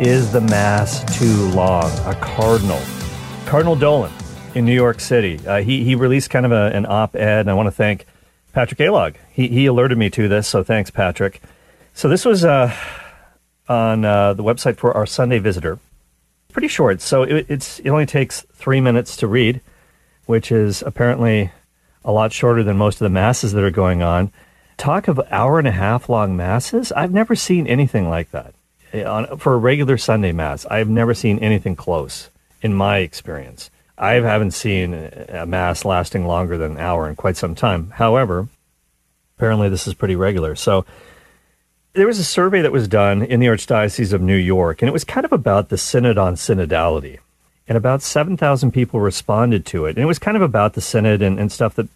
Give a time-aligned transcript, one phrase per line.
[0.00, 1.90] Is the Mass too long?
[2.06, 2.80] A cardinal.
[3.46, 4.12] Cardinal Dolan
[4.54, 5.38] in New York City.
[5.46, 8.06] Uh, he, he released kind of a, an op ed, and I want to thank
[8.52, 9.14] Patrick Alog.
[9.32, 11.40] He, he alerted me to this, so thanks, Patrick.
[11.92, 12.74] So this was uh,
[13.68, 15.78] on uh, the website for our Sunday Visitor.
[16.52, 19.60] Pretty short, so it, it's, it only takes three minutes to read,
[20.26, 21.52] which is apparently
[22.04, 24.32] a lot shorter than most of the masses that are going on.
[24.76, 26.92] Talk of hour and a half long masses?
[26.92, 28.54] I've never seen anything like that
[28.92, 32.30] eh, on, for a regular Sunday Mass, I've never seen anything close
[32.62, 33.70] in my experience.
[33.96, 37.90] I haven't seen a Mass lasting longer than an hour in quite some time.
[37.90, 38.48] However,
[39.36, 40.56] apparently this is pretty regular.
[40.56, 40.84] So
[41.92, 44.92] there was a survey that was done in the Archdiocese of New York, and it
[44.92, 47.18] was kind of about the Synod on Synodality.
[47.66, 49.96] And about 7,000 people responded to it.
[49.96, 51.88] And it was kind of about the Synod and, and stuff that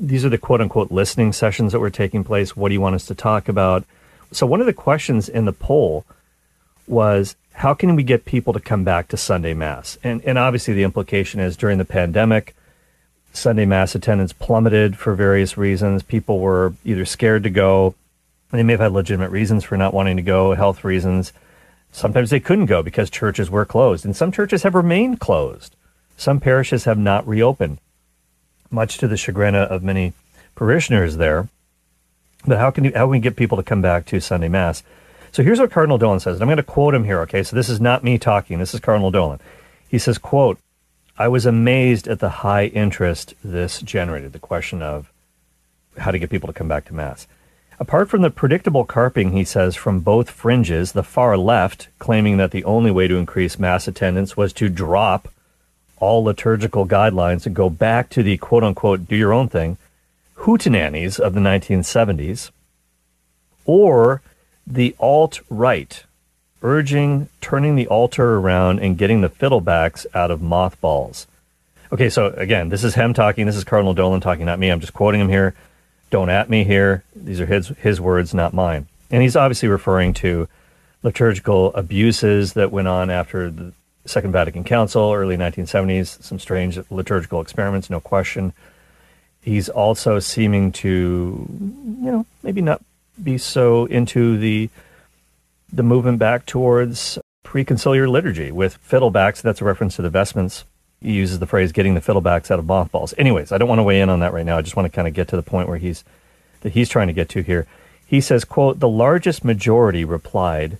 [0.00, 2.56] these are the quote unquote listening sessions that were taking place.
[2.56, 3.84] What do you want us to talk about?
[4.32, 6.04] So, one of the questions in the poll
[6.86, 9.98] was how can we get people to come back to Sunday Mass?
[10.02, 12.56] And, and obviously, the implication is during the pandemic,
[13.32, 16.02] Sunday Mass attendance plummeted for various reasons.
[16.02, 17.94] People were either scared to go,
[18.50, 21.32] they may have had legitimate reasons for not wanting to go, health reasons.
[21.92, 25.76] Sometimes they couldn't go because churches were closed, and some churches have remained closed.
[26.16, 27.78] Some parishes have not reopened,
[28.70, 30.12] much to the chagrin of many
[30.54, 31.48] parishioners there.
[32.46, 34.82] But how can you, how can we get people to come back to Sunday Mass?
[35.32, 36.36] So here's what Cardinal Dolan says.
[36.36, 37.42] And I'm going to quote him here, okay?
[37.42, 38.58] So this is not me talking.
[38.58, 39.40] This is Cardinal Dolan.
[39.88, 40.58] He says, quote,
[41.18, 45.12] I was amazed at the high interest this generated, the question of
[45.98, 47.26] how to get people to come back to Mass.
[47.78, 52.50] Apart from the predictable carping, he says, from both fringes, the far left, claiming that
[52.50, 55.28] the only way to increase Mass attendance was to drop
[56.00, 59.78] all liturgical guidelines and go back to the quote unquote do your own thing
[60.40, 62.50] hootenannies of the 1970s,
[63.66, 64.22] or
[64.66, 66.04] the alt right,
[66.62, 71.26] urging turning the altar around and getting the fiddlebacks out of mothballs.
[71.92, 73.46] Okay, so again, this is him talking.
[73.46, 74.70] This is Cardinal Dolan talking, not me.
[74.70, 75.54] I'm just quoting him here.
[76.10, 77.04] Don't at me here.
[77.14, 78.86] These are his his words, not mine.
[79.10, 80.48] And he's obviously referring to
[81.02, 83.72] liturgical abuses that went on after the
[84.06, 86.22] Second Vatican Council, early 1970s.
[86.22, 88.52] Some strange liturgical experiments, no question.
[89.42, 92.82] He's also seeming to, you know, maybe not
[93.22, 94.70] be so into the
[95.72, 99.40] the movement back towards preconciliar liturgy with fiddlebacks.
[99.40, 100.64] That's a reference to the vestments.
[101.00, 103.84] He uses the phrase "getting the fiddlebacks out of mothballs." Anyways, I don't want to
[103.84, 104.58] weigh in on that right now.
[104.58, 106.04] I just want to kind of get to the point where he's
[106.62, 107.66] that he's trying to get to here.
[108.04, 110.78] He says, "quote The largest majority replied."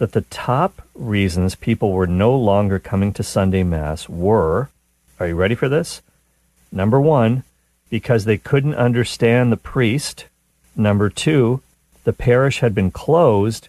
[0.00, 4.70] That the top reasons people were no longer coming to Sunday Mass were,
[5.18, 6.00] are you ready for this?
[6.72, 7.42] Number one,
[7.90, 10.24] because they couldn't understand the priest.
[10.74, 11.60] Number two,
[12.04, 13.68] the parish had been closed,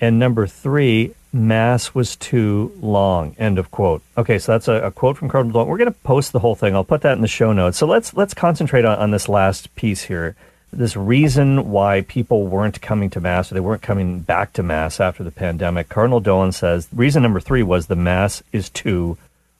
[0.00, 3.34] and number three, mass was too long.
[3.36, 4.02] End of quote.
[4.16, 5.68] Okay, so that's a, a quote from Cardinal Dolan.
[5.68, 6.76] We're going to post the whole thing.
[6.76, 7.76] I'll put that in the show notes.
[7.76, 10.36] So let's let's concentrate on, on this last piece here.
[10.72, 15.00] This reason why people weren't coming to mass or they weren't coming back to mass
[15.00, 15.90] after the pandemic.
[15.90, 19.18] Cardinal Dolan says reason number three was the mass is too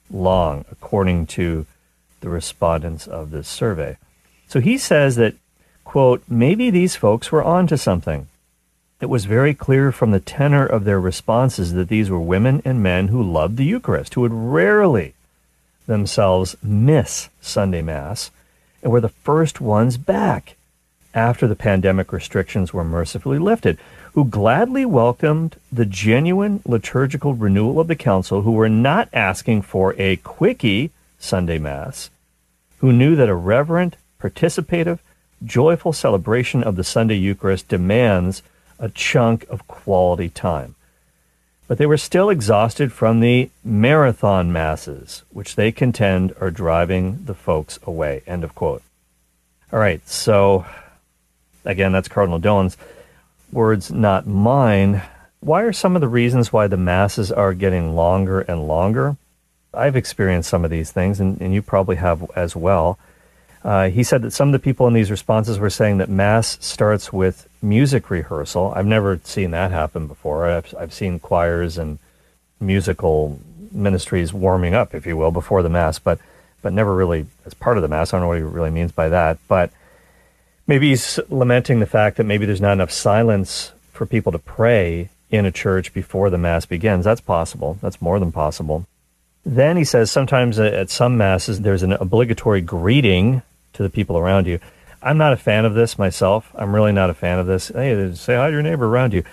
[0.09, 1.67] long, according to
[2.21, 3.97] the respondents of this survey.
[4.47, 5.35] So he says that
[5.83, 8.27] quote, maybe these folks were on to something.
[8.99, 12.81] It was very clear from the tenor of their responses that these were women and
[12.81, 15.13] men who loved the Eucharist, who would rarely
[15.85, 18.31] themselves miss Sunday Mass,
[18.81, 20.55] and were the first ones back
[21.13, 23.77] after the pandemic restrictions were mercifully lifted,
[24.13, 29.95] who gladly welcomed the genuine liturgical renewal of the Council, who were not asking for
[29.97, 32.09] a quickie Sunday Mass,
[32.79, 34.99] who knew that a reverent, participative,
[35.43, 38.41] joyful celebration of the Sunday Eucharist demands
[38.79, 40.75] a chunk of quality time.
[41.67, 47.33] But they were still exhausted from the marathon masses, which they contend are driving the
[47.33, 48.21] folks away.
[48.27, 48.83] End of quote.
[49.71, 50.65] All right, so
[51.65, 52.77] again, that's Cardinal Dolan's
[53.51, 55.01] words, not mine.
[55.39, 59.17] Why are some of the reasons why the masses are getting longer and longer?
[59.73, 62.99] I've experienced some of these things, and, and you probably have as well.
[63.63, 66.57] Uh, he said that some of the people in these responses were saying that Mass
[66.59, 68.73] starts with music rehearsal.
[68.75, 70.49] I've never seen that happen before.
[70.49, 71.97] I've, I've seen choirs and
[72.59, 73.39] musical
[73.71, 76.19] ministries warming up, if you will, before the Mass, but,
[76.61, 78.13] but never really as part of the Mass.
[78.13, 79.39] I don't know what he really means by that.
[79.47, 79.71] But
[80.67, 85.09] maybe he's lamenting the fact that maybe there's not enough silence for people to pray
[85.29, 87.05] in a church before the Mass begins.
[87.05, 87.77] That's possible.
[87.81, 88.85] That's more than possible.
[89.45, 93.41] Then he says sometimes at some Masses there's an obligatory greeting
[93.73, 94.59] to the people around you.
[95.01, 96.49] I'm not a fan of this myself.
[96.55, 97.67] I'm really not a fan of this.
[97.67, 99.23] Hey, say hi to your neighbor around you.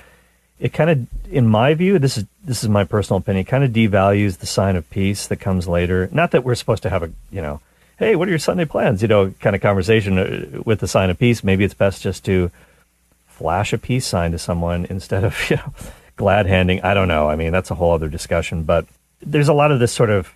[0.61, 3.71] it kind of, in my view, this is this is my personal opinion, kind of
[3.71, 6.09] devalues the sign of peace that comes later.
[6.13, 7.61] Not that we're supposed to have a, you know,
[8.01, 9.03] hey, what are your Sunday plans?
[9.03, 11.45] You know, kind of conversation uh, with the sign of peace.
[11.45, 12.51] Maybe it's best just to
[13.29, 15.75] flash a peace sign to someone instead of, you know,
[16.17, 16.81] glad handing.
[16.83, 17.29] I don't know.
[17.29, 18.65] I mean, that's a whole other discussion.
[18.65, 18.87] But
[19.21, 20.35] there's a lot of this sort of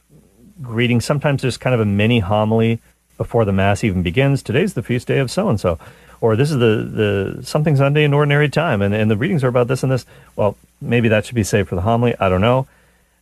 [0.63, 1.01] greeting.
[1.01, 2.81] Sometimes there's kind of a mini homily
[3.17, 4.43] before the mass even begins.
[4.43, 5.79] Today's the feast day of so and so,
[6.21, 9.49] or this is the the something Sunday in ordinary time, and and the readings are
[9.49, 10.05] about this and this.
[10.37, 12.15] Well, maybe that should be saved for the homily.
[12.19, 12.67] I don't know.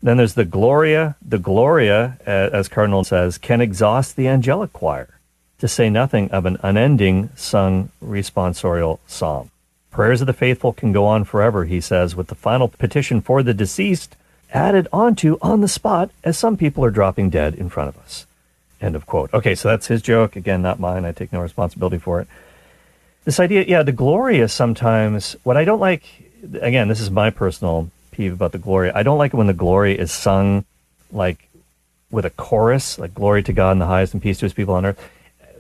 [0.03, 1.17] Then there's the Gloria.
[1.27, 5.21] The Gloria, uh, as Cardinal says, can exhaust the angelic choir,
[5.59, 9.51] to say nothing of an unending sung responsorial psalm.
[9.93, 13.43] Prayers of the faithful can go on forever, he says, with the final petition for
[13.43, 14.17] the deceased
[14.53, 18.27] added onto on the spot as some people are dropping dead in front of us.
[18.81, 19.33] End of quote.
[19.33, 20.35] Okay, so that's his joke.
[20.35, 21.05] Again, not mine.
[21.05, 22.27] I take no responsibility for it.
[23.25, 26.03] This idea, yeah, the Gloria sometimes, what I don't like,
[26.61, 28.93] again, this is my personal peeve about the Gloria.
[28.95, 30.65] I don't like it when the Gloria is sung
[31.11, 31.49] like
[32.11, 34.75] with a chorus, like glory to God in the highest and peace to his people
[34.75, 35.11] on earth,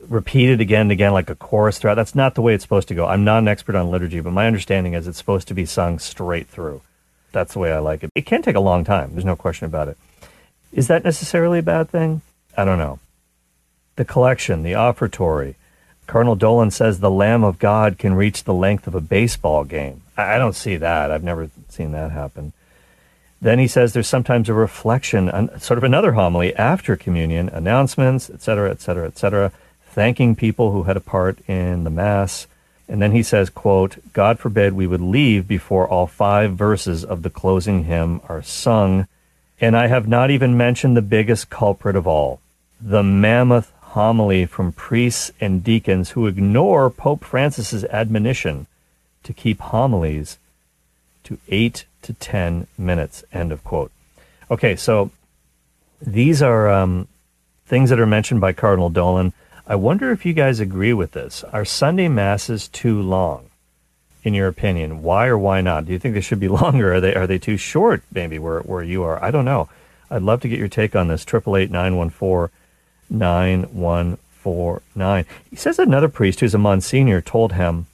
[0.08, 1.94] repeated again and again like a chorus throughout.
[1.94, 3.06] That's not the way it's supposed to go.
[3.06, 5.99] I'm not an expert on liturgy, but my understanding is it's supposed to be sung
[5.99, 6.82] straight through.
[7.32, 8.10] That's the way I like it.
[8.14, 9.12] It can take a long time.
[9.12, 9.96] There's no question about it.
[10.70, 12.20] Is that necessarily a bad thing?
[12.56, 12.98] I don't know.
[13.96, 15.56] The collection, the offertory.
[16.06, 20.02] Cardinal Dolan says the Lamb of God can reach the length of a baseball game.
[20.16, 21.10] I don't see that.
[21.10, 22.52] I've never seen that happen.
[23.40, 28.70] Then he says there's sometimes a reflection, sort of another homily after communion, announcements, etc.,
[28.70, 29.52] etc., etc.,
[29.84, 32.46] thanking people who had a part in the Mass.
[32.88, 37.22] And then he says, quote, God forbid we would leave before all five verses of
[37.22, 39.08] the closing hymn are sung.
[39.60, 42.40] And I have not even mentioned the biggest culprit of all,
[42.81, 48.67] the mammoth homily from priests and deacons who ignore Pope Francis's admonition
[49.23, 50.39] to keep homilies
[51.25, 53.23] to eight to ten minutes.
[53.33, 53.93] End of quote.
[54.50, 55.11] Okay, so
[56.00, 57.06] these are um,
[57.67, 59.35] things that are mentioned by Cardinal Dolan.
[59.67, 61.44] I wonder if you guys agree with this.
[61.44, 63.50] Are Sunday masses too long,
[64.25, 65.03] in your opinion?
[65.03, 65.85] Why or why not?
[65.85, 66.94] Do you think they should be longer?
[66.94, 68.03] Are they are they too short?
[68.11, 69.23] Maybe where where you are.
[69.23, 69.69] I don't know.
[70.11, 71.27] I'd love to get your take on this.
[71.27, 72.50] Triple eight nine one four
[73.12, 75.25] nine one four nine.
[75.49, 77.87] He says another priest who's a Monsignor told him.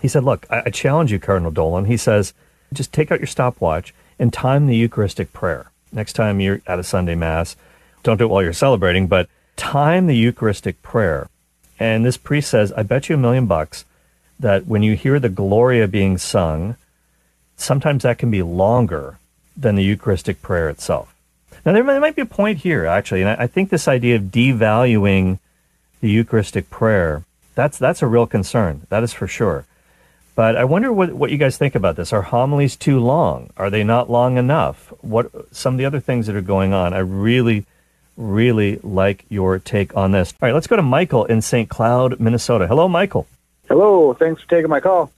[0.00, 2.34] He said, "Look, I, I challenge you, Cardinal Dolan." He says,
[2.72, 6.82] "Just take out your stopwatch and time the Eucharistic prayer next time you're at a
[6.82, 7.56] Sunday Mass.
[8.02, 9.28] Don't do it while you're celebrating, but."
[9.58, 11.28] time the Eucharistic prayer.
[11.78, 13.84] And this priest says, I bet you a million bucks
[14.40, 16.76] that when you hear the Gloria being sung,
[17.56, 19.18] sometimes that can be longer
[19.56, 21.14] than the Eucharistic prayer itself.
[21.68, 25.38] Now, there might be a point here, actually, and I think this idea of devaluing
[26.00, 27.24] the Eucharistic prayer,
[27.54, 28.86] that's, that's a real concern.
[28.88, 29.66] That is for sure.
[30.34, 32.10] But I wonder what, what you guys think about this.
[32.10, 33.50] Are homilies too long?
[33.58, 34.94] Are they not long enough?
[35.02, 36.94] What some of the other things that are going on?
[36.94, 37.66] I really
[38.16, 40.32] really like your take on this.
[40.40, 41.68] All right, let's go to Michael in St.
[41.68, 42.66] Cloud, Minnesota.
[42.66, 43.26] Hello, Michael.
[43.68, 44.14] Hello.
[44.14, 45.12] Thanks for taking my call.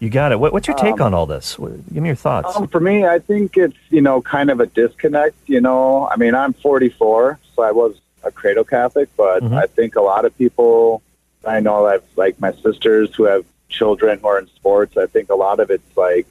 [0.00, 0.40] You got it.
[0.40, 1.56] What, what's your take um, on all this?
[1.56, 2.56] Give me your thoughts.
[2.56, 5.36] Um, for me, I think it's you know kind of a disconnect.
[5.46, 9.54] You know, I mean, I'm 44, so I was a cradle Catholic, but mm-hmm.
[9.54, 11.02] I think a lot of people
[11.46, 14.96] I know I've like my sisters who have children who are in sports.
[14.96, 16.26] I think a lot of it's like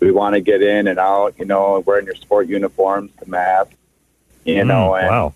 [0.00, 1.34] we want to get in and out.
[1.38, 3.66] You know, wearing your sport uniforms to mass.
[4.44, 5.34] You mm, know, and wow.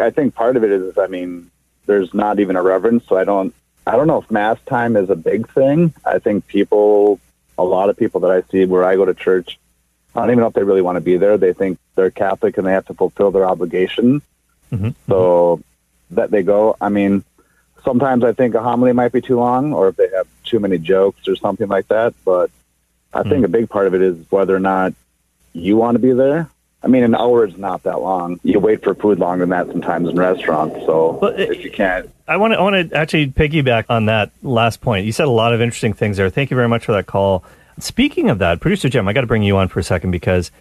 [0.00, 1.50] I think part of it is, I mean,
[1.86, 3.06] there's not even a reverence.
[3.08, 3.54] So I don't,
[3.86, 5.94] I don't know if mass time is a big thing.
[6.04, 7.20] I think people,
[7.56, 9.58] a lot of people that I see where I go to church,
[10.14, 11.38] I don't even know if they really want to be there.
[11.38, 14.22] They think they're Catholic and they have to fulfill their obligation.
[14.72, 14.90] Mm-hmm.
[15.08, 15.62] So
[16.10, 16.76] that they go.
[16.80, 17.24] I mean,
[17.84, 20.78] sometimes I think a homily might be too long, or if they have too many
[20.78, 22.14] jokes or something like that.
[22.24, 22.50] But
[23.12, 23.30] I mm-hmm.
[23.30, 24.94] think a big part of it is whether or not
[25.52, 26.50] you want to be there
[26.86, 28.38] I mean, an hour is not that long.
[28.44, 30.86] You wait for food longer than that sometimes in restaurants.
[30.86, 34.30] So but if you can't, I want to I want to actually piggyback on that
[34.44, 35.04] last point.
[35.04, 36.30] You said a lot of interesting things there.
[36.30, 37.42] Thank you very much for that call.
[37.80, 40.52] Speaking of that, producer Jim, I got to bring you on for a second because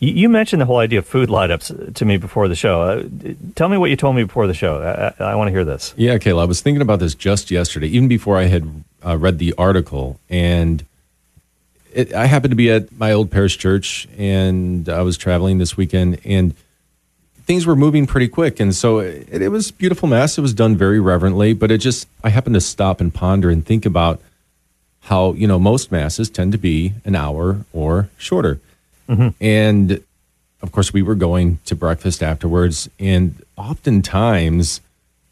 [0.00, 2.82] you, you mentioned the whole idea of food light-ups to me before the show.
[2.82, 4.82] Uh, tell me what you told me before the show.
[4.82, 5.94] I, I, I want to hear this.
[5.96, 9.38] Yeah, Cale, I was thinking about this just yesterday, even before I had uh, read
[9.38, 10.84] the article, and
[11.94, 15.76] it, I happened to be at my old parish church, and I was traveling this
[15.76, 16.54] weekend, and
[17.44, 20.38] things were moving pretty quick, and so it, it was beautiful mass.
[20.38, 23.64] It was done very reverently, but it just I happened to stop and ponder and
[23.64, 24.20] think about
[25.02, 28.60] how you know most masses tend to be an hour or shorter,
[29.08, 29.28] mm-hmm.
[29.40, 30.02] and
[30.62, 34.80] of course we were going to breakfast afterwards, and oftentimes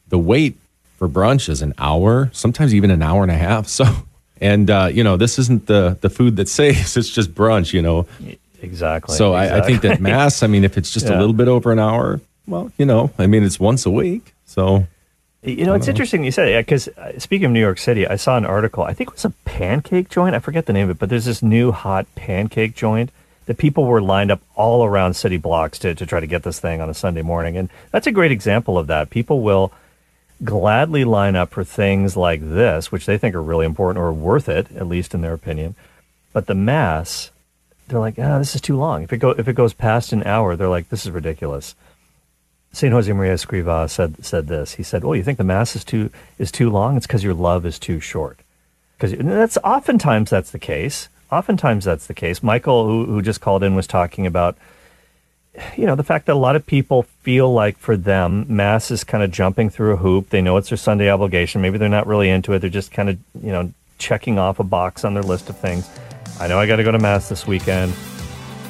[0.09, 0.57] the wait
[0.99, 3.69] for brunch is an hour, sometimes even an hour and a half.
[3.81, 3.87] So
[4.41, 7.73] And uh, you know, this isn't the the food that saves; it's just brunch.
[7.73, 8.07] You know,
[8.63, 9.17] exactly.
[9.17, 9.61] So exactly.
[9.61, 10.43] I, I, think that mass.
[10.43, 11.17] I mean, if it's just yeah.
[11.17, 14.35] a little bit over an hour, well, you know, I mean, it's once a week.
[14.47, 14.87] So
[15.43, 15.93] you know, it's know.
[15.93, 18.85] interesting you said it because uh, speaking of New York City, I saw an article.
[18.85, 20.35] I think it was a pancake joint.
[20.35, 23.11] I forget the name of it, but there's this new hot pancake joint
[23.47, 26.61] that people were lined up all around city blocks to, to try to get this
[26.61, 27.57] thing on a Sunday morning.
[27.57, 29.09] And that's a great example of that.
[29.09, 29.73] People will
[30.45, 34.49] gladly line up for things like this, which they think are really important or worth
[34.49, 35.75] it, at least in their opinion.
[36.33, 37.31] But the mass,
[37.89, 39.03] they're like, ah, this is too long.
[39.03, 41.75] If it go if it goes past an hour, they're like, this is ridiculous.
[42.73, 44.75] Saint Josemaria Escrivá said said this.
[44.75, 46.97] He said, "Oh, you think the mass is too is too long?
[46.97, 48.39] It's because your love is too short."
[48.97, 51.09] Because that's oftentimes that's the case.
[51.33, 52.43] Oftentimes that's the case.
[52.43, 54.57] Michael, who, who just called in, was talking about
[55.77, 59.05] you know, the fact that a lot of people feel like for them, Mass is
[59.05, 60.31] kind of jumping through a hoop.
[60.31, 61.61] They know it's their Sunday obligation.
[61.61, 62.61] Maybe they're not really into it.
[62.61, 65.89] They're just kind of, you know, checking off a box on their list of things.
[66.39, 67.93] I know I got to go to Mass this weekend.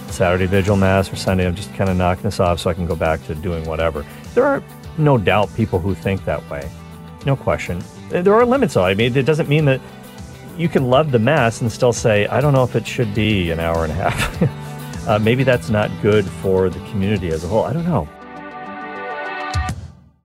[0.09, 2.87] Saturday Vigil Mass or Sunday, I'm just kind of knocking this off so I can
[2.87, 4.05] go back to doing whatever.
[4.35, 4.63] There are
[4.99, 6.69] no doubt people who think that way.
[7.25, 7.83] No question.
[8.09, 8.85] There are limits, though.
[8.85, 9.81] I mean, it doesn't mean that
[10.57, 13.51] you can love the Mass and still say, I don't know if it should be
[13.51, 14.51] an hour and a half.
[15.07, 17.65] uh, maybe that's not good for the community as a whole.
[17.65, 18.09] I don't know.